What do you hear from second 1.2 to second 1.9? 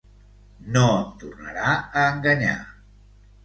tornarà